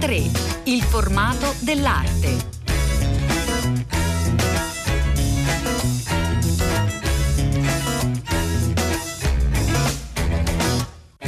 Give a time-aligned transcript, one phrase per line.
[0.00, 0.30] 3.
[0.64, 2.48] Il formato dell'arte.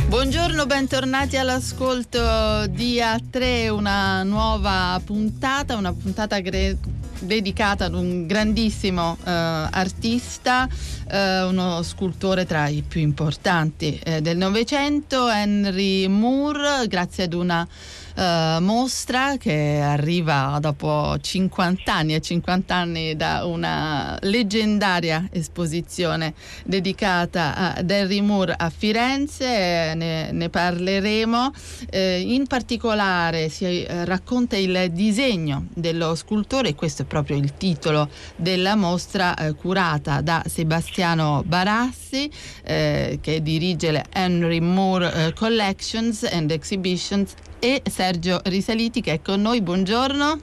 [0.06, 6.78] Buongiorno, bentornati all'ascolto di A3, una nuova puntata, una puntata gre-
[7.18, 10.66] dedicata ad un grandissimo eh, artista,
[11.10, 17.68] eh, uno scultore tra i più importanti eh, del Novecento, Henry Moore, grazie ad una
[18.16, 26.34] uh, mostra che arriva dopo 50 anni e 50 anni da una leggendaria esposizione
[26.64, 31.52] dedicata a Henry Moore a Firenze, ne, ne parleremo.
[31.90, 37.56] Eh, in particolare si eh, racconta il disegno dello scultore e questo è proprio il
[37.56, 42.30] titolo della mostra eh, curata da Sebastiano Barassi
[42.64, 49.22] eh, che dirige le Henry Moore eh, Collections and Exhibitions e Sergio Risaliti che è
[49.22, 49.62] con noi.
[49.62, 50.40] Buongiorno.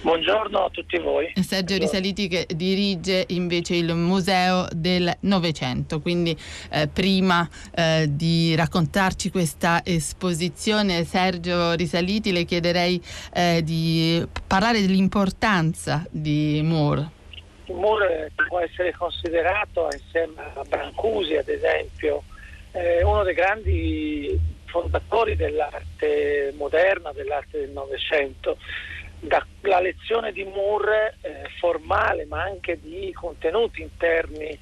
[0.00, 1.30] Buongiorno a tutti voi.
[1.42, 1.76] Sergio.
[1.76, 6.34] Risaliti che dirige invece il Museo del Novecento, quindi
[6.70, 12.98] eh, prima eh, di raccontarci questa esposizione, Sergio Risaliti, le chiederei
[13.34, 17.10] eh, di parlare dell'importanza di Moore.
[17.66, 22.22] Moore può essere considerato insieme a Brancusi, ad esempio,
[22.72, 28.58] eh, uno dei grandi fondatori dell'arte moderna, dell'arte del Novecento.
[29.62, 34.56] La lezione di Moore, eh, formale ma anche di contenuti interni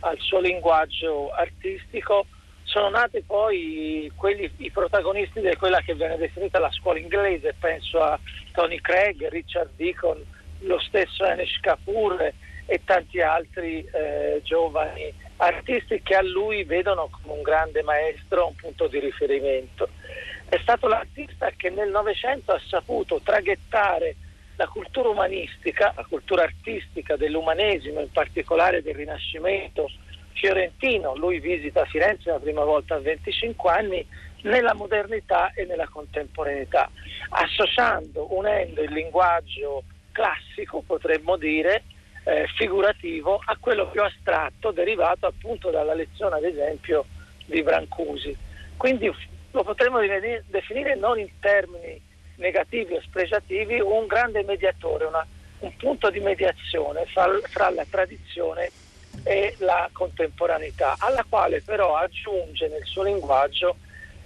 [0.00, 2.26] al suo linguaggio artistico,
[2.64, 8.00] sono nati poi quelli, i protagonisti di quella che viene definita la scuola inglese, penso
[8.00, 8.18] a
[8.52, 10.24] Tony Craig, Richard Deacon,
[10.60, 12.32] lo stesso Anish Kapoor
[12.70, 18.54] e tanti altri eh, giovani artisti che a lui vedono come un grande maestro, un
[18.54, 19.88] punto di riferimento.
[20.48, 24.14] È stato l'artista che nel Novecento ha saputo traghettare
[24.54, 29.90] la cultura umanistica, la cultura artistica dell'umanesimo, in particolare del Rinascimento
[30.34, 34.06] fiorentino, lui visita Firenze la prima volta a 25 anni,
[34.42, 36.88] nella modernità e nella contemporaneità,
[37.30, 39.82] associando, unendo il linguaggio
[40.12, 41.82] classico, potremmo dire,
[42.24, 47.06] eh, figurativo a quello più astratto derivato appunto dalla lezione ad esempio
[47.44, 48.36] di Brancusi.
[48.76, 49.12] Quindi
[49.50, 49.98] lo potremmo
[50.46, 52.00] definire non in termini
[52.36, 55.26] negativi o spregiativi un grande mediatore, una,
[55.60, 58.70] un punto di mediazione fra, fra, la tradizione
[59.24, 63.76] e la contemporaneità, alla quale però aggiunge nel suo linguaggio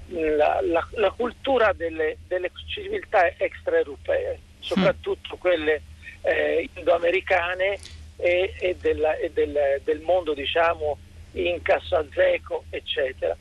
[0.08, 5.82] la, la, la cultura delle, delle civiltà extraeuropee, soprattutto quelle
[6.24, 7.78] eh, indoamericane
[8.16, 10.98] e, e, della, e del, del, mondo diciamo
[11.32, 13.36] Inca, Sazeco eccetera.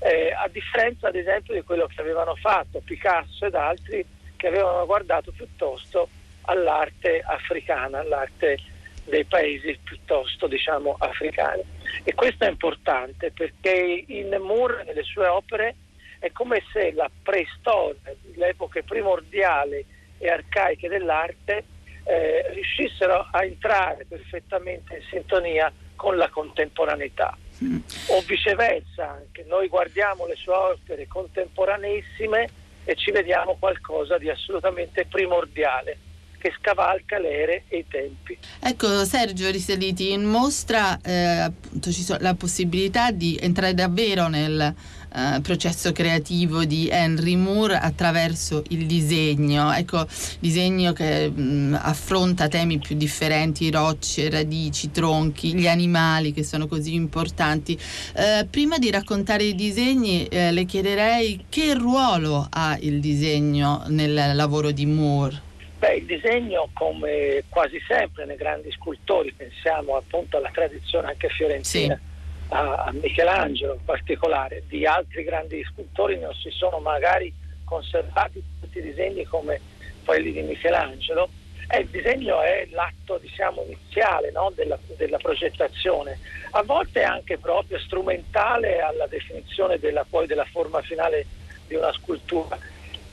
[0.00, 4.04] Eh, a differenza ad esempio di quello che avevano fatto Picasso ed altri
[4.36, 6.08] che avevano guardato piuttosto
[6.42, 8.58] all'arte africana, all'arte
[9.04, 11.62] dei paesi piuttosto diciamo africani.
[12.04, 15.74] E questo è importante perché in Moore nelle sue opere
[16.20, 19.84] è come se la preistoria, le epoche primordiali
[20.18, 21.64] e arcaiche dell'arte
[22.08, 27.36] eh, riuscissero a entrare perfettamente in sintonia con la contemporaneità.
[27.62, 27.78] Mm.
[28.06, 32.48] O viceversa, anche noi guardiamo le sue opere contemporaneissime
[32.84, 35.98] e ci vediamo qualcosa di assolutamente primordiale
[36.38, 38.38] che scavalca le ere e i tempi.
[38.60, 44.74] Ecco Sergio Risaliti, in mostra eh, appunto ci sono la possibilità di entrare davvero nel
[45.14, 50.06] eh, processo creativo di Henry Moore attraverso il disegno, ecco,
[50.38, 56.66] disegno che mh, mm, affronta temi più differenti, rocce, radici, tronchi, gli animali che sono
[56.66, 57.78] così importanti.
[58.14, 64.32] Eh, prima di raccontare i disegni eh, le chiederei che ruolo ha il disegno nel
[64.34, 65.46] lavoro di Moore?
[65.78, 71.94] Beh, il disegno, come quasi sempre nei grandi scultori, pensiamo appunto alla tradizione anche fiorentina,
[71.94, 72.07] sì.
[72.48, 77.32] A, Michelangelo in particolare, di altri grandi scultori non si sono magari
[77.64, 79.60] conservati tutti i disegni come
[80.04, 81.28] quelli di Michelangelo.
[81.70, 84.50] Eh, il disegno è l'atto diciamo, iniziale no?
[84.54, 86.18] della, della, progettazione,
[86.52, 91.26] a volte anche proprio strumentale alla definizione della, poi della forma finale
[91.66, 92.58] di una scultura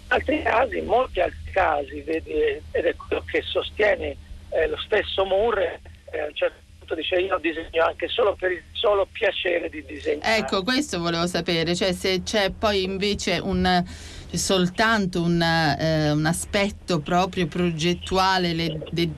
[0.08, 2.34] altri casi, in molti altri casi, vedi,
[2.72, 4.16] ed è quello che sostiene
[4.50, 5.82] eh, lo stesso Moore,
[6.12, 9.84] eh, a un certo punto dice io disegno anche solo per il solo piacere di
[9.86, 10.38] disegnare.
[10.38, 13.84] Ecco, questo volevo sapere, cioè se c'è poi invece un
[14.32, 19.10] soltanto un, eh, un, aspetto proprio progettuale le, de,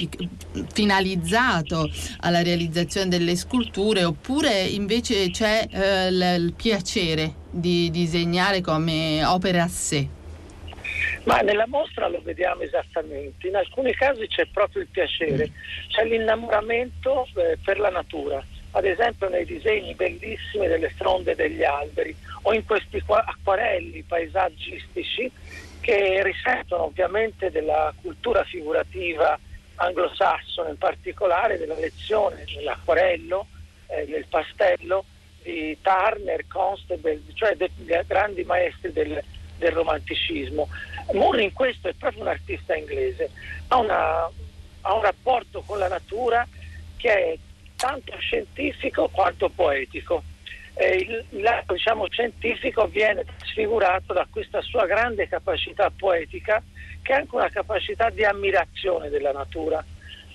[0.72, 9.26] finalizzato alla realizzazione delle sculture oppure invece c'è eh, l, il piacere di disegnare come
[9.26, 10.17] opera a sé?
[11.28, 15.52] Ma nella mostra lo vediamo esattamente, in alcuni casi c'è proprio il piacere,
[15.90, 18.42] c'è l'innamoramento eh, per la natura,
[18.72, 25.30] ad esempio nei disegni bellissimi delle fronde degli alberi o in questi acquarelli paesaggistici
[25.82, 29.38] che risentono ovviamente della cultura figurativa
[29.76, 33.48] anglosassone, in particolare della lezione dell'acquarello,
[33.88, 35.04] eh, del pastello
[35.44, 37.70] di Turner, Constable, cioè dei
[38.06, 39.22] grandi maestri del,
[39.58, 40.70] del romanticismo.
[41.14, 43.30] Moore in questo è proprio un artista inglese,
[43.68, 44.30] ha, una,
[44.82, 46.48] ha un rapporto con la natura
[46.98, 47.38] che è
[47.76, 50.24] tanto scientifico quanto poetico.
[50.74, 50.96] Eh,
[51.30, 56.62] il lato diciamo, scientifico viene sfigurato da questa sua grande capacità poetica
[57.02, 59.84] che è anche una capacità di ammirazione della natura.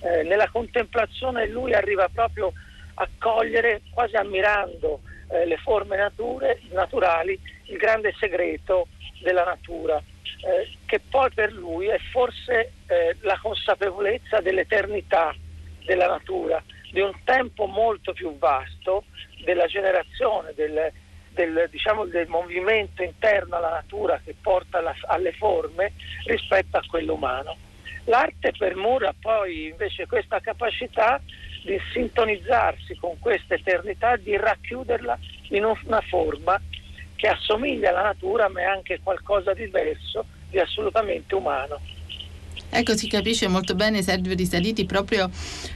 [0.01, 2.51] Eh, nella contemplazione lui arriva proprio
[2.95, 5.01] a cogliere, quasi ammirando
[5.33, 8.87] eh, le forme nature, naturali, il grande segreto
[9.21, 15.35] della natura, eh, che poi per lui è forse eh, la consapevolezza dell'eternità
[15.85, 19.05] della natura, di un tempo molto più vasto,
[19.43, 20.91] della generazione, del,
[21.31, 25.93] del, diciamo, del movimento interno alla natura che porta alla, alle forme
[26.25, 27.57] rispetto a quello umano.
[28.05, 31.21] L'arte per ha poi invece questa capacità
[31.63, 35.17] di sintonizzarsi con questa eternità, di racchiuderla
[35.49, 36.59] in una forma
[37.15, 41.79] che assomiglia alla natura ma è anche qualcosa di diverso, di assolutamente umano.
[42.75, 45.29] Ecco, si capisce molto bene, Sergio Risaliti, proprio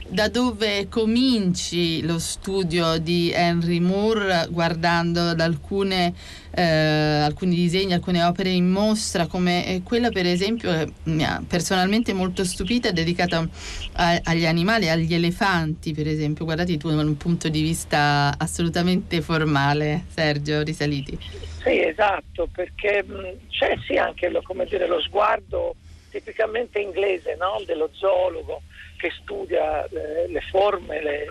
[0.08, 6.12] da dove cominci lo studio di Henry Moore, guardando ad alcune,
[6.50, 11.40] eh, alcuni disegni, alcune opere in mostra, come eh, quella per esempio che mi ha
[11.46, 13.48] personalmente molto stupita, dedicata
[13.92, 16.44] a, agli animali, agli elefanti per esempio.
[16.44, 21.16] Guardate tu da un punto di vista assolutamente formale, Sergio Risaliti.
[21.62, 23.04] Sì, esatto, perché
[23.50, 25.76] c'è sì anche lo, dire, lo sguardo
[26.10, 27.60] tipicamente inglese no?
[27.64, 28.62] dello zoologo
[28.96, 31.26] che studia le, le forme le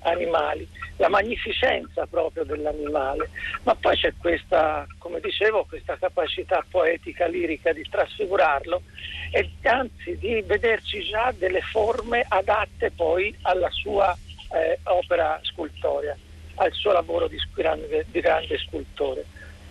[0.00, 0.66] animali,
[0.96, 3.30] la magnificenza proprio dell'animale,
[3.62, 8.82] ma poi c'è questa, come dicevo, questa capacità poetica, lirica di trasfigurarlo
[9.30, 14.16] e anzi di vederci già delle forme adatte poi alla sua
[14.52, 16.16] eh, opera scultorea,
[16.56, 19.24] al suo lavoro di grande, di grande scultore.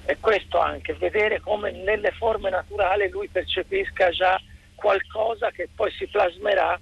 [0.10, 4.40] E questo anche, vedere come nelle forme naturali lui percepisca già
[4.74, 6.80] qualcosa che poi si plasmerà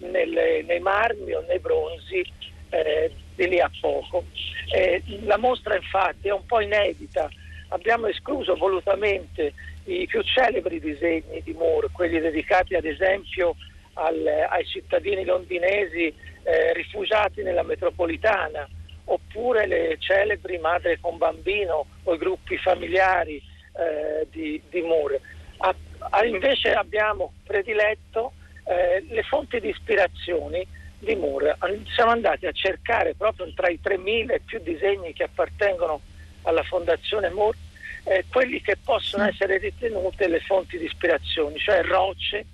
[0.00, 2.22] nelle, nei marmi o nei bronzi
[2.68, 4.24] eh, di lì a poco.
[4.70, 7.30] Eh, la mostra infatti è un po' inedita,
[7.68, 13.56] abbiamo escluso volutamente i più celebri disegni di Moore, quelli dedicati ad esempio
[13.94, 16.12] al, ai cittadini londinesi
[16.42, 18.68] eh, rifugiati nella metropolitana,
[19.06, 25.20] oppure le celebri madre con bambino o i gruppi familiari eh, di, di Moore.
[25.58, 25.74] A,
[26.10, 28.32] a, invece abbiamo prediletto
[28.64, 30.66] eh, le fonti di ispirazioni
[30.98, 31.56] di Moore.
[31.94, 36.00] Siamo andati a cercare proprio tra i 3.000 più disegni che appartengono
[36.42, 37.58] alla Fondazione Moore
[38.06, 42.46] eh, quelli che possono essere ritenute le fonti di ispirazione, cioè rocce,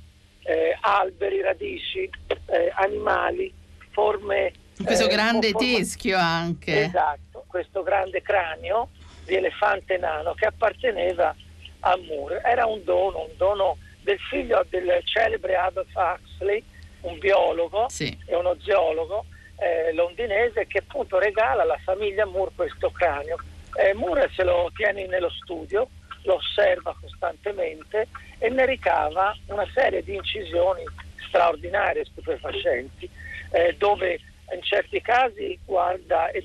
[0.45, 2.09] eh, alberi, radici,
[2.47, 3.53] eh, animali,
[3.91, 4.53] forme.
[4.85, 6.85] Questo eh, grande teschio anche.
[6.85, 8.89] Esatto, questo grande cranio
[9.25, 11.35] di elefante nano che apparteneva
[11.81, 12.41] a Moore.
[12.45, 16.63] Era un dono, un dono del figlio del celebre Adolf Huxley,
[17.03, 18.17] un biologo sì.
[18.27, 19.25] e uno zoologo
[19.63, 23.37] eh, londinese che appunto regala alla famiglia Moore questo cranio.
[23.75, 25.89] Eh, Moore se lo tiene nello studio,
[26.25, 28.09] lo osserva costantemente
[28.39, 30.83] e ne ricava una serie di incisioni
[31.29, 33.09] straordinarie, stupefacenti,
[33.51, 34.21] eh, dove
[34.55, 36.45] in certi casi guarda e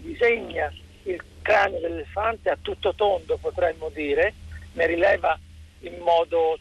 [0.00, 0.72] disegna
[1.04, 4.34] il cranio dell'elefante a tutto tondo, potremmo dire,
[4.72, 5.38] ne rileva
[5.80, 6.58] in modo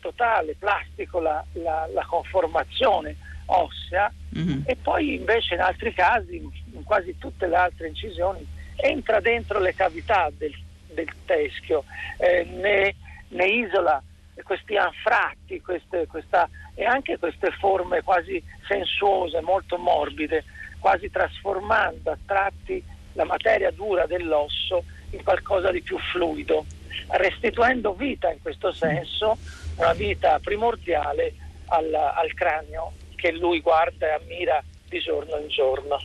[0.00, 4.62] totale, plastico, la, la, la conformazione ossea mm-hmm.
[4.66, 9.74] e poi invece in altri casi, in quasi tutte le altre incisioni, entra dentro le
[9.74, 10.54] cavità del,
[10.88, 11.84] del teschio,
[12.18, 12.94] eh, ne,
[13.28, 14.02] ne, isola
[14.42, 20.44] questi anfratti queste, questa, e anche queste forme quasi sensuose, molto morbide,
[20.78, 26.64] quasi trasformando a tratti la materia dura dell'osso in qualcosa di più fluido
[27.08, 29.38] restituendo vita in questo senso,
[29.76, 31.34] una vita primordiale
[31.66, 35.96] al, al cranio che lui guarda e ammira di giorno in giorno.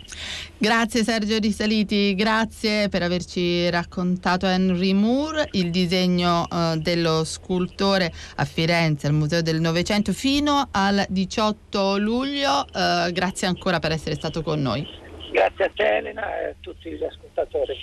[0.57, 8.45] Grazie Sergio Risaliti, grazie per averci raccontato Henry Moore, il disegno uh, dello scultore a
[8.45, 12.65] Firenze al Museo del Novecento fino al 18 luglio.
[12.73, 14.87] Uh, grazie ancora per essere stato con noi.
[15.31, 17.75] Grazie a te Elena e a tutti gli ascoltatori.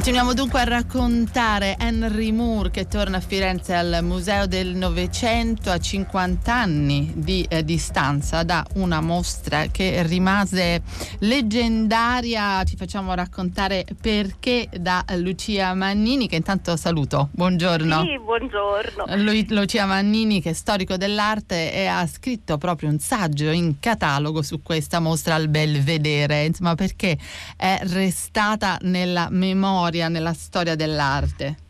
[0.00, 5.76] Continuiamo dunque a raccontare Henry Moore che torna a Firenze al Museo del Novecento a
[5.76, 10.80] 50 anni di eh, distanza da una mostra che rimase
[11.18, 12.64] leggendaria.
[12.64, 17.28] Ci facciamo raccontare perché da Lucia Mannini che intanto saluto.
[17.32, 18.00] Buongiorno.
[18.00, 19.04] Sì, buongiorno.
[19.16, 24.42] Lu- Lucia Mannini che è storico dell'arte e ha scritto proprio un saggio in catalogo
[24.42, 27.18] su questa mostra al Belvedere, insomma perché
[27.56, 31.68] è restata nella memoria nella storia dell'arte?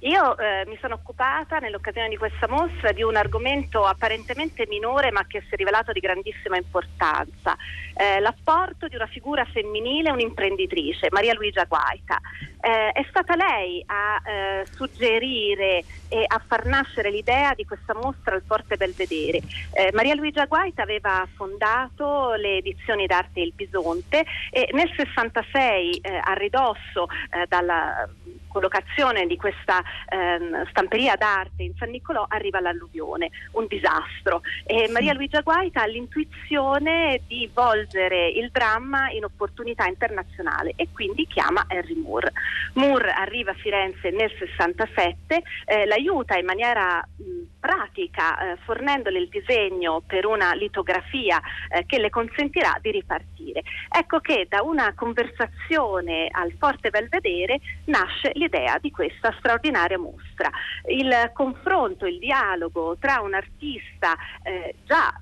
[0.00, 5.26] Io eh, mi sono occupata nell'occasione di questa mostra di un argomento apparentemente minore ma
[5.26, 7.54] che si è rivelato di grandissima importanza,
[7.94, 12.18] eh, l'apporto di una figura femminile, un'imprenditrice, Maria Luigia Guaita.
[12.62, 18.34] Eh, è stata lei a eh, suggerire e a far nascere l'idea di questa mostra
[18.34, 19.42] al Forte Belvedere.
[19.72, 26.20] Eh, Maria Luigia Guaita aveva fondato le edizioni d'arte Il Bisonte e nel 66 eh,
[26.22, 27.06] a ridosso
[27.48, 28.08] dalla
[28.50, 34.42] collocazione di questa ehm, stamperia d'arte in San Nicolò arriva l'alluvione, un disastro.
[34.64, 41.26] E Maria Luigia Guaita ha l'intuizione di volgere il dramma in opportunità internazionale e quindi
[41.26, 42.32] chiama Henry Moore.
[42.74, 49.28] Moore arriva a Firenze nel 67, eh, l'aiuta in maniera mh, pratica, eh, fornendole il
[49.28, 53.62] disegno per una litografia eh, che le consentirà di ripartire.
[53.88, 60.50] Ecco che da una conversazione al Forte Belvedere nasce l'idea di questa straordinaria mostra.
[60.86, 65.12] Il confronto, il dialogo tra un artista eh, già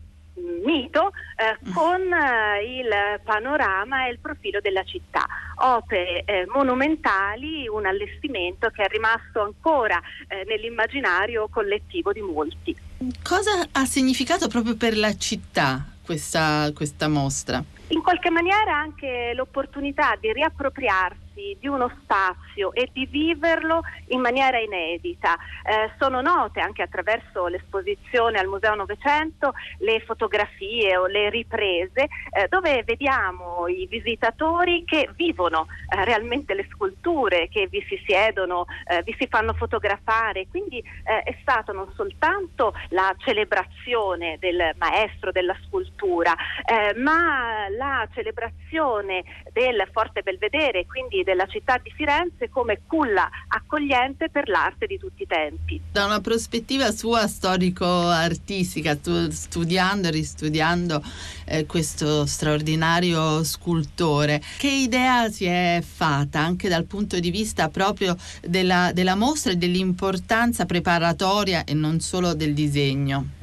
[0.64, 1.72] mito eh, mm.
[1.72, 5.26] con eh, il panorama e il profilo della città.
[5.56, 12.76] Opere eh, monumentali, un allestimento che è rimasto ancora eh, nell'immaginario collettivo di molti.
[13.22, 17.62] Cosa ha significato proprio per la città questa, questa mostra?
[17.88, 24.20] In qualche maniera anche l'opportunità di riappropriarsi di, di uno spazio e di viverlo in
[24.20, 25.36] maniera inedita.
[25.64, 32.48] Eh, sono note anche attraverso l'esposizione al Museo Novecento le fotografie o le riprese eh,
[32.48, 39.02] dove vediamo i visitatori che vivono eh, realmente le sculture, che vi si siedono, eh,
[39.04, 40.48] vi si fanno fotografare.
[40.50, 48.08] Quindi eh, è stato non soltanto la celebrazione del maestro della scultura, eh, ma la
[48.12, 54.96] celebrazione del Forte Belvedere, quindi della città di Firenze come culla accogliente per l'arte di
[54.96, 55.78] tutti i tempi.
[55.92, 58.96] Da una prospettiva sua storico-artistica,
[59.28, 61.02] studiando e ristudiando
[61.44, 68.16] eh, questo straordinario scultore, che idea si è fatta anche dal punto di vista proprio
[68.40, 73.37] della, della mostra e dell'importanza preparatoria e non solo del disegno?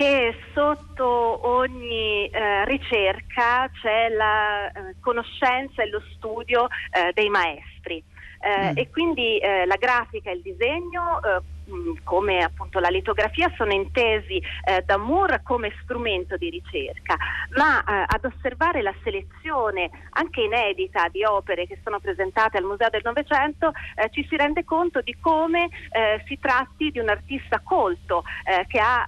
[0.00, 8.02] Che sotto ogni eh, ricerca c'è la eh, conoscenza e lo studio eh, dei maestri.
[8.40, 8.76] Eh, mm.
[8.78, 11.42] E quindi eh, la grafica e il disegno eh,
[12.04, 17.16] come appunto la litografia sono intesi eh, da Moore come strumento di ricerca,
[17.56, 22.88] ma eh, ad osservare la selezione anche inedita di opere che sono presentate al Museo
[22.90, 27.60] del Novecento eh, ci si rende conto di come eh, si tratti di un artista
[27.60, 29.06] colto eh, che ha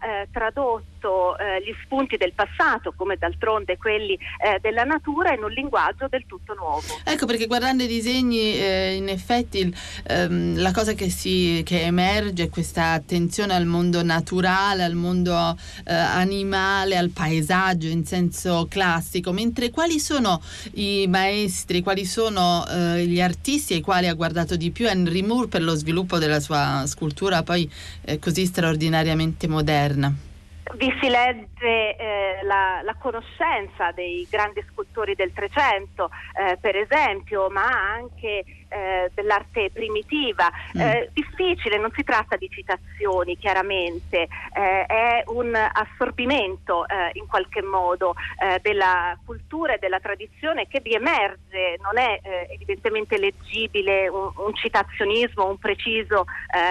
[1.02, 4.18] eh, tradotto gli spunti del passato, come d'altronde quelli
[4.60, 6.82] della natura, in un linguaggio del tutto nuovo.
[7.04, 8.56] Ecco perché guardando i disegni,
[8.96, 9.74] in effetti il,
[10.06, 15.92] ehm, la cosa che, si, che emerge questa attenzione al mondo naturale, al mondo eh,
[15.92, 20.40] animale, al paesaggio in senso classico, mentre quali sono
[20.74, 25.48] i maestri, quali sono eh, gli artisti ai quali ha guardato di più Henry Moore
[25.48, 27.70] per lo sviluppo della sua scultura poi
[28.02, 30.30] eh, così straordinariamente moderna?
[30.74, 37.50] Vi si legge eh, la, la, conoscenza dei grandi scultori del Trecento, eh, per esempio,
[37.50, 40.50] ma anche eh, dell'arte primitiva.
[40.76, 40.80] Mm.
[40.80, 47.62] Eh, difficile, non si tratta di citazioni chiaramente, eh, è un assorbimento eh, in qualche
[47.62, 54.08] modo eh, della cultura e della tradizione che vi emerge, non è eh, evidentemente leggibile
[54.08, 56.24] un, un, citazionismo, un preciso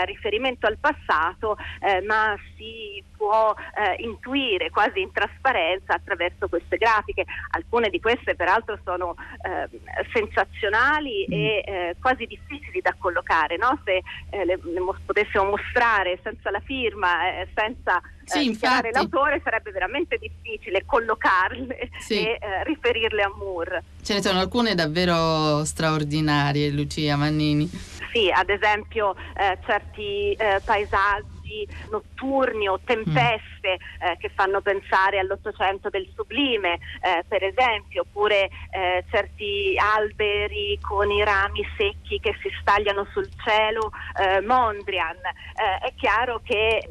[0.06, 1.58] riferimento al passato,
[2.06, 3.54] ma si può
[3.98, 7.26] intuire quasi in trasparenza attraverso queste grafiche.
[7.52, 9.16] Alcune di queste peraltro sono
[10.14, 11.91] sensazionali mm.
[12.00, 13.80] Quasi difficili da collocare, no?
[13.84, 19.42] se eh, le, le potessimo mostrare senza la firma, eh, senza eh, sì, dichiarare l'autore
[19.44, 22.26] sarebbe veramente difficile collocarle sì.
[22.26, 23.84] e eh, riferirle a Moore.
[24.02, 27.70] Ce ne sono alcune davvero straordinarie, Lucia Mannini.
[28.12, 34.08] Sì, ad esempio eh, certi paesaggi di notturni o tempeste mm.
[34.08, 41.12] eh, che fanno pensare all'Ottocento del sublime, eh, per esempio, oppure eh, certi alberi con
[41.12, 45.16] i rami secchi che si stagliano sul cielo, eh, Mondrian.
[45.16, 46.88] Eh, è chiaro che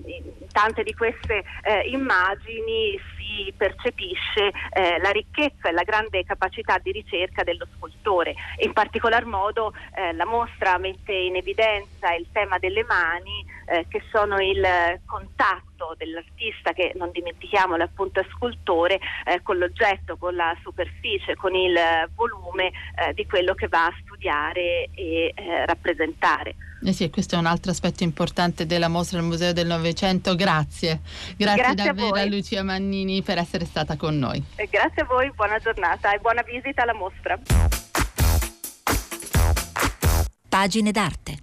[0.52, 2.98] tante di queste eh, immagini
[3.30, 8.34] si percepisce eh, la ricchezza e la grande capacità di ricerca dello scultore.
[8.58, 14.02] In particolar modo eh, la mostra mette in evidenza il tema delle mani eh, che
[14.10, 14.66] sono il
[15.06, 21.54] contatto dell'artista che non dimentichiamolo appunto è scultore eh, con l'oggetto, con la superficie, con
[21.54, 21.74] il
[22.14, 26.54] volume eh, di quello che va a studiare e eh, rappresentare.
[26.82, 30.34] Eh sì, questo è un altro aspetto importante della mostra del Museo del Novecento.
[30.34, 31.00] Grazie.
[31.36, 34.42] Grazie, grazie davvero a, a, Lucia Mannini per essere stata con noi.
[34.56, 37.38] E grazie a voi, buona giornata e buona visita alla mostra.
[40.48, 41.38] Pagine d'arte.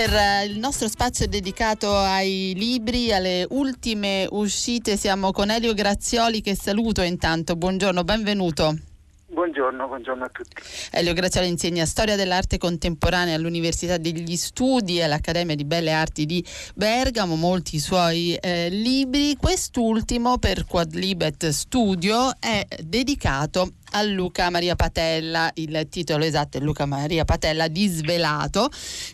[0.00, 4.96] Per eh, il nostro spazio dedicato ai libri, alle ultime uscite.
[4.96, 7.54] Siamo con Elio Grazioli che saluto intanto.
[7.54, 8.78] Buongiorno, benvenuto.
[9.26, 10.54] Buongiorno, buongiorno, a tutti.
[10.90, 16.42] Elio Grazioli insegna storia dell'arte contemporanea all'Università degli Studi e all'Accademia di Belle Arti di
[16.74, 19.36] Bergamo, molti suoi eh, libri.
[19.36, 26.86] Quest'ultimo per Quadlibet Studio è dedicato a Luca Maria Patella, il titolo esatto è Luca
[26.86, 28.68] Maria Patella Disvelato,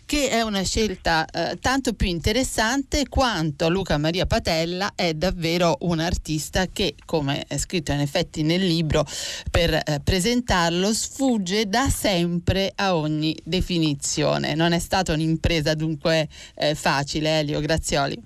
[0.05, 5.99] che è una scelta eh, tanto più interessante quanto Luca Maria Patella è davvero un
[5.99, 9.05] artista che, come è scritto in effetti nel libro
[9.49, 14.55] per eh, presentarlo, sfugge da sempre a ogni definizione.
[14.55, 18.21] Non è stata un'impresa dunque eh, facile, Elio Grazioli.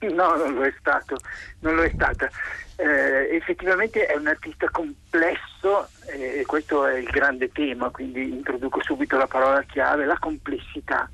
[0.00, 1.16] No, non lo è stato,
[1.60, 2.28] non lo è stata
[2.80, 8.80] eh, effettivamente è un artista complesso eh, e questo è il grande tema, quindi introduco
[8.82, 11.10] subito la parola chiave, la complessità.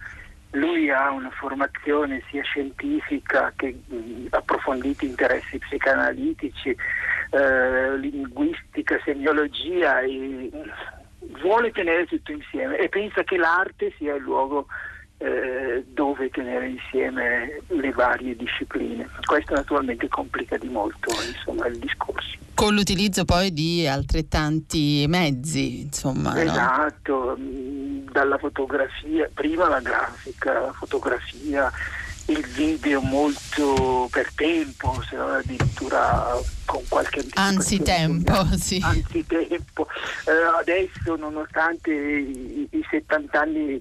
[0.51, 6.77] Lui ha una formazione sia scientifica che mh, approfonditi interessi psicanalitici,
[7.31, 10.51] eh, linguistica, semiologia e
[11.41, 14.67] vuole tenere tutto insieme e pensa che l'arte sia il luogo
[15.25, 19.09] eh, dove tenere insieme le varie discipline.
[19.25, 22.37] Questo naturalmente complica di molto insomma, il discorso.
[22.53, 26.41] Con l'utilizzo poi di altrettanti mezzi, insomma.
[26.41, 28.03] Esatto, no?
[28.13, 31.73] dalla fotografia, prima la grafica, la fotografia,
[32.27, 38.79] il video molto per tempo, se non addirittura con qualche anzitempo, sì.
[38.85, 39.87] anzitempo.
[40.27, 43.81] Eh, adesso nonostante i, i 70 anni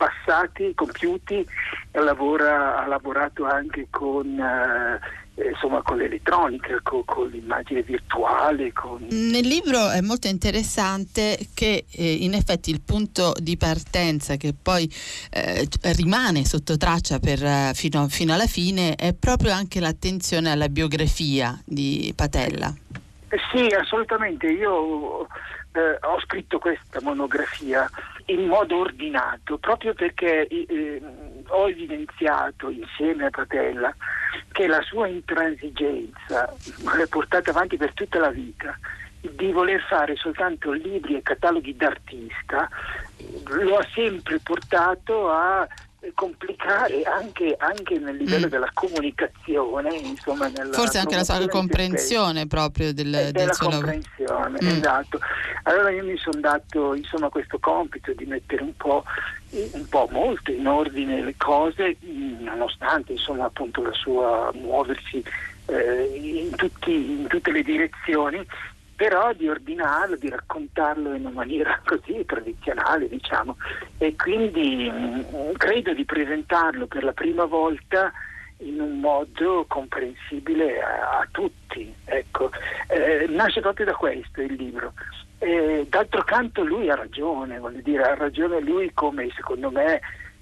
[0.00, 1.46] passati, compiuti,
[1.92, 8.72] lavora, ha lavorato anche con, eh, insomma, con l'elettronica, con, con, l'immagine virtuale.
[8.72, 9.08] Con...
[9.10, 14.90] Nel libro è molto interessante che eh, in effetti il punto di partenza che poi
[15.30, 20.70] eh, rimane sotto traccia per, eh, fino, fino alla fine è proprio anche l'attenzione alla
[20.70, 22.72] biografia di Patella.
[23.28, 24.46] Eh, sì, assolutamente.
[24.46, 25.26] Io
[25.72, 27.88] eh, ho scritto questa monografia
[28.30, 31.02] in modo ordinato proprio perché eh,
[31.48, 33.94] ho evidenziato insieme a Patella
[34.52, 36.54] che la sua intransigenza
[37.08, 38.78] portata avanti per tutta la vita
[39.20, 42.68] di voler fare soltanto libri e cataloghi d'artista
[43.48, 45.66] lo ha sempre portato a
[46.14, 48.50] complicare anche, anche nel livello mm.
[48.50, 54.58] della comunicazione, insomma, nella forse anche la sua comprensione proprio del, eh, del suo comprensione,
[54.62, 54.66] mm.
[54.66, 55.18] esatto.
[55.64, 59.04] Allora io mi sono dato insomma, questo compito di mettere un po',
[59.50, 65.22] un po' molto in ordine le cose, nonostante insomma, appunto la sua muoversi
[65.66, 68.46] eh, in, tutti, in tutte le direzioni
[69.00, 73.56] però di ordinarlo, di raccontarlo in una maniera così tradizionale, diciamo,
[73.96, 78.12] e quindi mh, mm, credo di presentarlo per la prima volta
[78.58, 81.90] in un modo comprensibile a, a tutti.
[82.04, 82.50] Ecco.
[82.88, 84.92] Eh, nasce proprio da questo il libro.
[85.38, 89.98] Eh, d'altro canto lui ha ragione, voglio dire, ha ragione lui come secondo me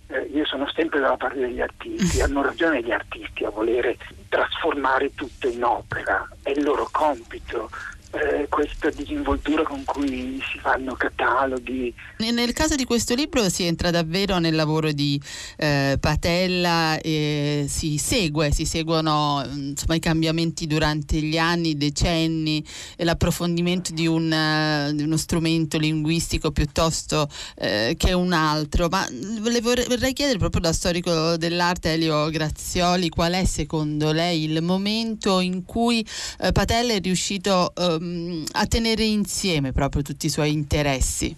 [0.08, 3.96] eh, io sono sempre dalla parte degli artisti, hanno ragione gli artisti a volere
[4.28, 7.70] trasformare tutto in opera, è il loro compito,
[8.10, 11.94] eh, questa disinvoltura con cui si fanno cataloghi.
[12.18, 15.20] Nel caso di questo libro si entra davvero nel lavoro di
[15.56, 22.64] eh, Patella e si segue, si seguono insomma, i cambiamenti durante gli anni, i decenni,
[22.96, 28.88] e l'approfondimento di, un, di, uno strumento linguistico piuttosto uh, che un altro.
[28.88, 34.44] Ma le vorrei, vorrei chiedere proprio da storico dell'arte Elio Grazioli qual è secondo lei
[34.44, 36.06] il momento in cui
[36.40, 41.34] uh, Patella è riuscito mh, a tenere insieme proprio tutti i suoi interessi?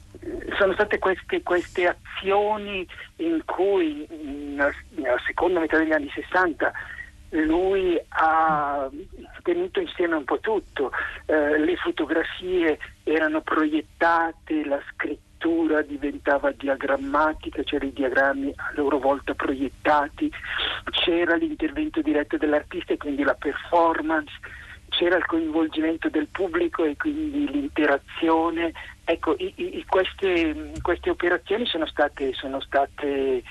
[0.58, 6.72] Sono state queste, queste azioni in cui nella, nella seconda metà degli anni 60
[7.30, 8.88] lui ha
[9.42, 10.90] tenuto insieme un po' tutto,
[11.26, 19.34] eh, le fotografie erano proiettate, la scrittura diventava diagrammatica, c'erano i diagrammi a loro volta
[19.34, 20.30] proiettati,
[20.90, 24.32] c'era l'intervento diretto dell'artista e quindi la performance,
[24.90, 28.72] c'era il coinvolgimento del pubblico e quindi l'interazione.
[29.04, 33.42] Ecco, i, i, queste, queste, operazioni sono state, sono state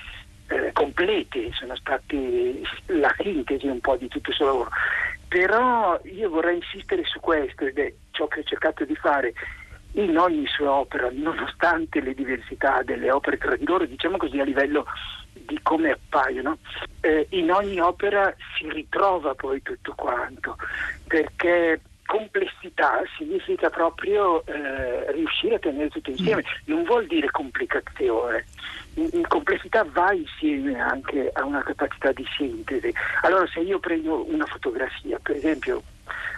[0.46, 4.70] eh, complete, sono state la sintesi un po' di tutto il suo lavoro.
[5.28, 9.32] Però io vorrei insistere su questo ed è ciò che ho cercato di fare
[9.94, 14.44] in ogni sua opera, nonostante le diversità delle opere tra di loro, diciamo così a
[14.44, 14.86] livello
[15.32, 16.58] di come appaiono,
[17.00, 20.56] eh, in ogni opera si ritrova poi tutto quanto,
[21.06, 26.74] perché complessità significa proprio eh, riuscire a tenere tutto insieme, mm.
[26.74, 28.46] non vuol dire complicazione.
[28.94, 32.92] In complessità va insieme anche a una capacità di sintesi.
[33.22, 35.82] Allora se io prendo una fotografia, per esempio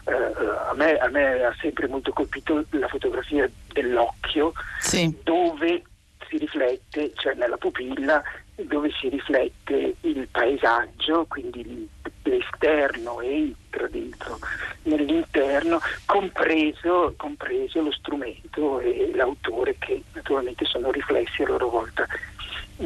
[0.05, 5.17] eh, a, me, a, me, ha sempre molto colpito la fotografia dell'occhio sì.
[5.23, 5.83] dove
[6.29, 8.23] si riflette, cioè nella pupilla,
[8.55, 11.89] dove si riflette il paesaggio, quindi
[12.25, 14.39] l'esterno entra dentro
[14.83, 22.07] nell'interno, compreso, compreso lo strumento e l'autore che naturalmente sono riflessi a loro volta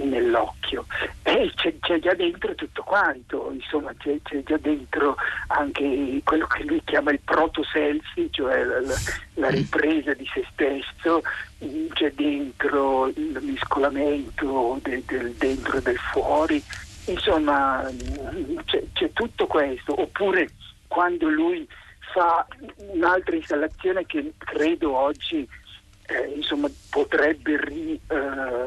[0.04, 0.86] nell'occhio.
[1.22, 5.16] E c'è, c'è, già dentro tutto quanto, insomma c'è, c'è, già dentro
[5.48, 8.94] anche quello che lui chiama il proto-selfie, cioè la, la,
[9.34, 11.22] la ripresa di se stesso,
[11.92, 16.62] c'è dentro il mescolamento del, del dentro e del fuori,
[17.06, 17.88] insomma
[18.64, 20.48] c'è, c'è tutto questo, oppure
[20.86, 21.66] quando lui
[22.12, 25.46] fa un'altra installazione che credo oggi
[26.06, 28.64] eh, insomma, potrebbe ri, eh,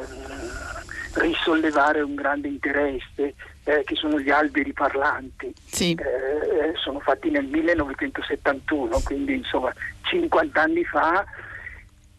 [1.14, 5.52] risollevare un grande interesse, eh, che sono gli alberi parlanti.
[5.64, 5.92] Sì.
[5.92, 11.24] Eh, sono fatti nel 1971, quindi insomma 50 anni fa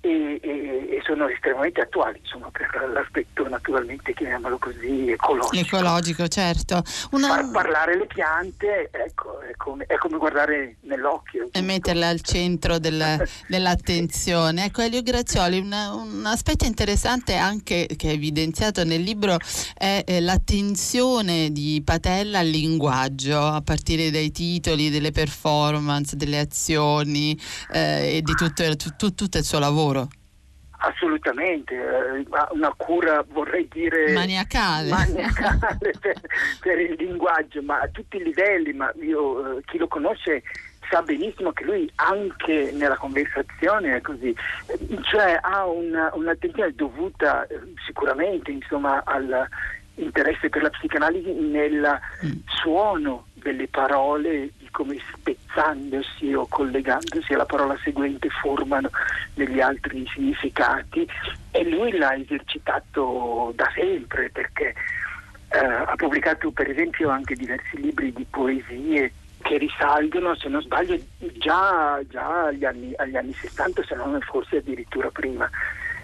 [0.02, 0.50] e, e,
[0.98, 5.78] e, sono estremamente attuali, insomma, per l'aspetto naturalmente, chiamiamolo così, ecologico.
[5.78, 6.84] Ecologico, certo.
[7.12, 7.28] Una...
[7.28, 11.50] Far parlare le piante ecco, è, come, è, come, guardare nell'occhio.
[11.52, 14.66] E metterle al centro del, dell'attenzione.
[14.66, 19.38] Ecco, Elio Grazioli, una, un aspetto interessante anche che è evidenziato nel libro
[19.78, 27.40] è eh, l'attenzione di Patella al linguaggio, a partire dai titoli, delle performance, delle azioni
[27.72, 30.08] eh, e di tutto, tutto, tutto il suo lavoro lavoro.
[30.84, 36.20] Assolutamente, eh, una cura vorrei dire maniacale, maniacale per,
[36.60, 40.42] per, il linguaggio, ma a tutti i livelli, ma io, eh, chi lo conosce
[40.90, 44.36] sa benissimo che lui anche nella conversazione è così,
[45.04, 52.32] cioè ha una, un'attenzione dovuta eh, sicuramente insomma, all'interesse per la psicanalisi nel mm.
[52.48, 58.90] suono delle parole, di come spezzandosi o collegandosi alla parola seguente formano
[59.34, 61.08] degli altri significati
[61.52, 64.74] e lui l'ha esercitato da sempre perché
[65.50, 70.98] eh, ha pubblicato per esempio anche diversi libri di poesie che risalgono, se non sbaglio,
[71.38, 75.50] già, già agli, anni, agli anni 60, se non forse addirittura prima.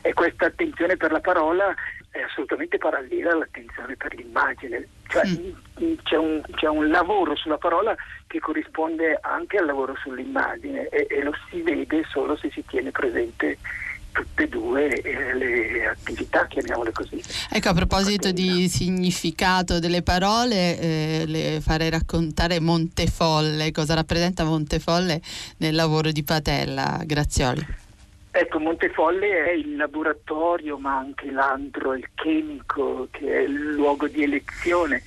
[0.01, 1.73] E questa attenzione per la parola
[2.17, 5.93] è assolutamente parallela all'attenzione per l'immagine, cioè mm.
[6.03, 11.23] c'è, un, c'è, un, lavoro sulla parola che corrisponde anche al lavoro sull'immagine e, e
[11.23, 13.57] lo si vede solo se si tiene presente
[14.11, 17.21] tutte e due eh, le attività, chiamiamole così.
[17.51, 25.21] Ecco, a proposito di significato delle parole, eh, le farei raccontare Montefolle, cosa rappresenta Montefolle
[25.57, 27.85] nel lavoro di Patella, Grazioli.
[28.39, 34.21] Ecco, Montefolle è il laboratorio, ma anche l'antro, il chimico, che è il luogo di
[34.21, 35.01] elezione,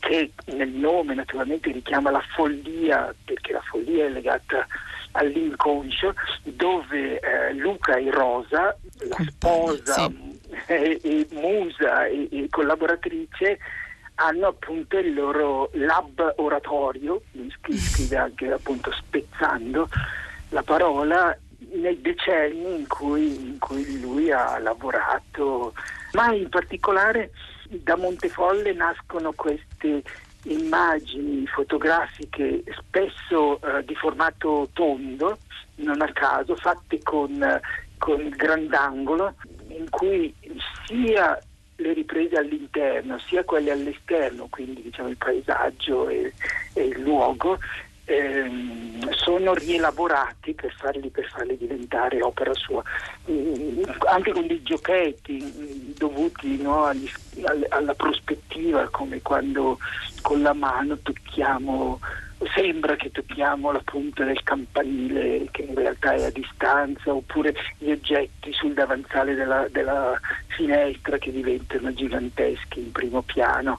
[0.00, 4.66] che nel nome naturalmente richiama la follia, perché la follia è legata
[5.12, 10.40] all'inconscio, dove eh, Luca e Rosa, la sposa sì.
[10.66, 13.58] e, e, musa e, e collaboratrice,
[14.16, 19.88] hanno appunto il loro lab oratorio, scrive anche appunto spezzando
[20.48, 21.36] la parola
[21.72, 25.74] nei decenni in cui, in cui lui ha lavorato,
[26.12, 27.30] ma in particolare
[27.68, 30.02] da Montefolle nascono queste
[30.44, 35.38] immagini fotografiche spesso eh, di formato tondo,
[35.76, 37.60] non a caso, fatte con,
[37.98, 39.34] con grandangolo,
[39.68, 40.34] in cui
[40.86, 41.38] sia
[41.76, 46.32] le riprese all'interno sia quelle all'esterno, quindi diciamo il paesaggio e,
[46.74, 47.58] e il luogo,
[48.04, 52.82] ehm, sono rielaborati per farli, per farli, diventare opera sua,
[53.30, 57.10] mm, anche con dei giochetti mm, dovuti no, agli,
[57.68, 59.78] alla prospettiva, come quando
[60.20, 62.00] con la mano tocchiamo
[62.54, 67.90] sembra che tocchiamo la punta del campanile che in realtà è a distanza oppure gli
[67.90, 73.78] oggetti sul davanzale della, della finestra che diventano giganteschi in primo piano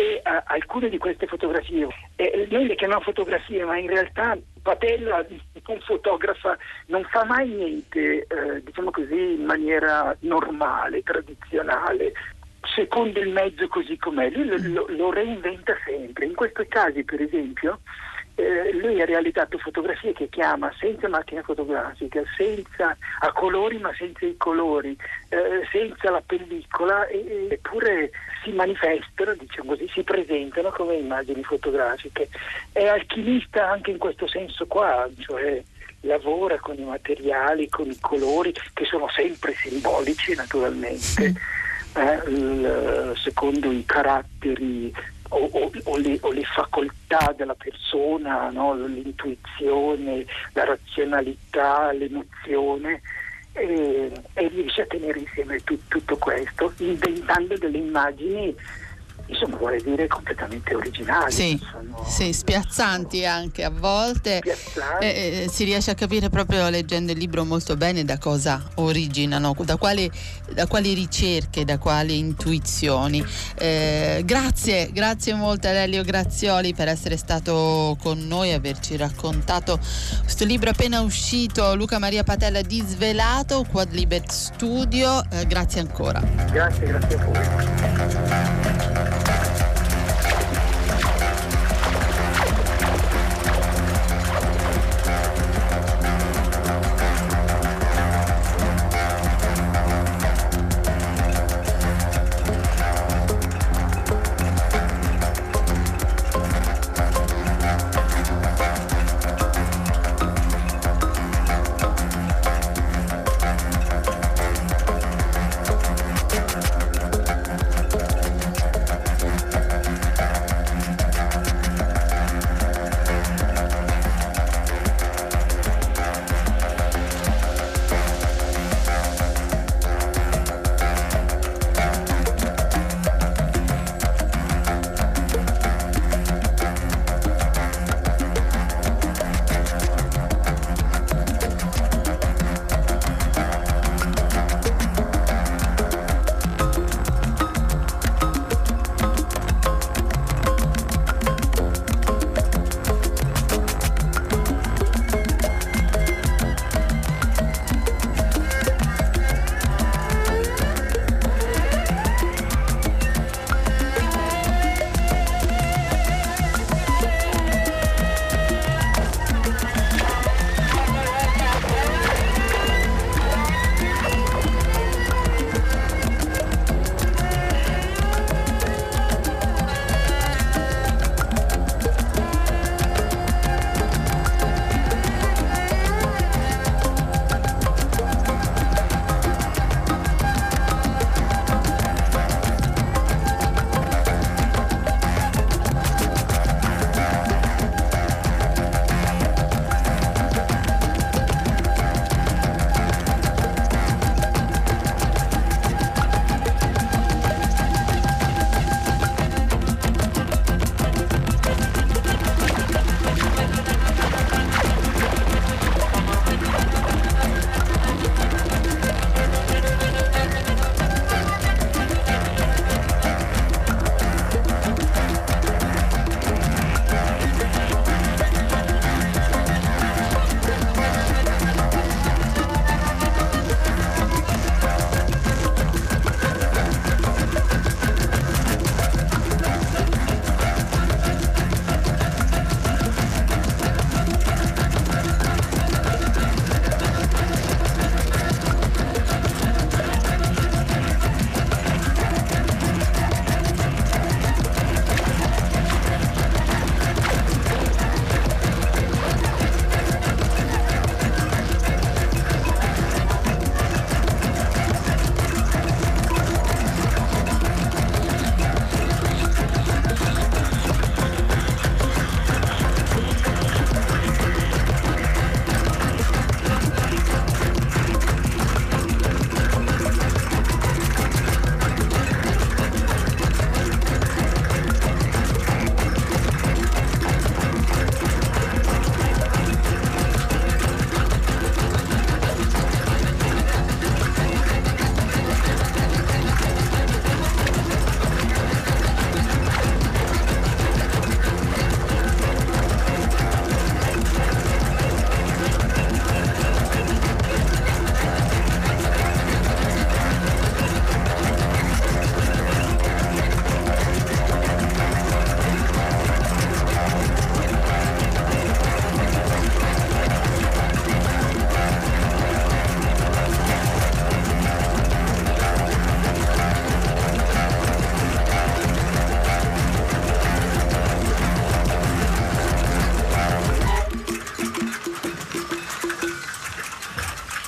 [0.00, 1.86] e uh, alcune di queste fotografie,
[2.16, 5.26] eh, noi le chiamiamo fotografie, ma in realtà Patella,
[5.66, 12.12] un fotografa, non fa mai niente, eh, diciamo così, in maniera normale, tradizionale,
[12.74, 16.24] secondo il mezzo così com'è, lui lo, lo reinventa sempre.
[16.24, 17.80] In questi casi, per esempio,
[18.40, 24.26] eh, lui ha realizzato fotografie che chiama senza macchina fotografica, senza, a colori ma senza
[24.26, 24.96] i colori,
[25.28, 28.10] eh, senza la pellicola, e, eppure
[28.42, 32.28] si manifestano, diciamo così, si presentano come immagini fotografiche.
[32.72, 35.62] È alchimista anche in questo senso qua, cioè
[36.02, 41.34] lavora con i materiali, con i colori, che sono sempre simbolici naturalmente,
[41.94, 44.92] eh, il, secondo i caratteri
[45.30, 48.74] o, o, o, le, o, le, facoltà della persona, no?
[48.74, 53.00] l'intuizione, la razionalità, l'emozione
[53.52, 58.54] e, e riesce a tenere insieme tu, tutto questo inventando delle immagini
[59.30, 61.32] insomma vorrei dire completamente originali.
[61.32, 62.04] Sì, sono...
[62.06, 64.40] sì spiazzanti anche a volte.
[65.00, 69.54] Eh, eh, si riesce a capire proprio leggendo il libro molto bene da cosa originano,
[69.60, 70.10] da quali,
[70.52, 73.24] da quali ricerche, da quali intuizioni.
[73.56, 79.78] Eh, grazie, grazie molto a Lelio Grazioli per essere stato con noi e averci raccontato
[80.22, 85.22] questo libro appena uscito, Luca Maria Patella Disvelato, Quad Libet Studio.
[85.30, 86.20] Eh, grazie ancora.
[86.50, 89.19] Grazie, grazie a voi.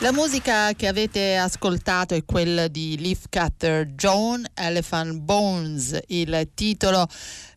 [0.03, 7.07] La musica che avete ascoltato è quella di Leaf Cutter John Elephant Bones, il titolo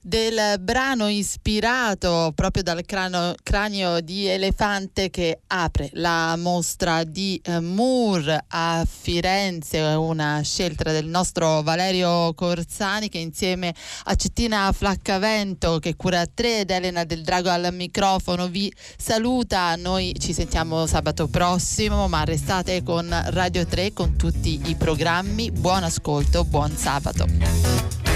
[0.05, 7.59] del brano ispirato proprio dal crano, cranio di elefante che apre la mostra di eh,
[7.59, 15.95] Moore a Firenze, una scelta del nostro Valerio Corsani che insieme a Cettina Flaccavento che
[15.95, 19.75] cura 3 ed Elena del Drago al microfono vi saluta.
[19.75, 25.49] Noi ci sentiamo sabato prossimo, ma restate con Radio 3 con tutti i programmi.
[25.49, 28.14] Buon ascolto, buon sabato.